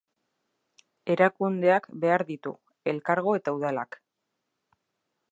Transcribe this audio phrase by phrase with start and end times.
[1.15, 2.53] Erakundeak behar ditu,
[2.93, 3.99] elkargo eta udalak.